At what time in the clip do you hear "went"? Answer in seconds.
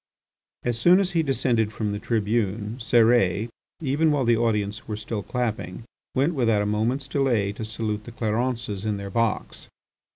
6.15-6.33